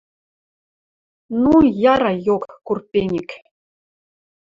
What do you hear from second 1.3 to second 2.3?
–Ну, яра